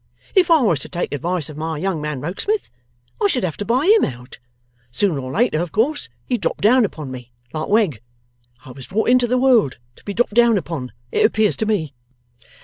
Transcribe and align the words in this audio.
If 0.33 0.49
I 0.49 0.63
was 0.63 0.79
to 0.79 0.89
take 0.89 1.13
advice 1.13 1.47
of 1.47 1.57
my 1.57 1.77
young 1.77 2.01
man, 2.01 2.21
Rokesmith, 2.21 2.71
I 3.21 3.27
should 3.27 3.43
have 3.43 3.55
to 3.57 3.65
buy 3.65 3.85
HIM 3.85 4.05
out. 4.05 4.39
Sooner 4.89 5.19
or 5.19 5.31
later, 5.31 5.59
of 5.61 5.71
course, 5.71 6.09
he'd 6.25 6.41
drop 6.41 6.59
down 6.59 6.85
upon 6.85 7.11
me, 7.11 7.31
like 7.53 7.67
Wegg. 7.67 8.01
I 8.65 8.71
was 8.71 8.87
brought 8.87 9.09
into 9.09 9.27
the 9.27 9.37
world 9.37 9.77
to 9.97 10.03
be 10.03 10.15
dropped 10.15 10.33
down 10.33 10.57
upon, 10.57 10.91
it 11.11 11.23
appears 11.23 11.55
to 11.57 11.67
me. 11.67 11.93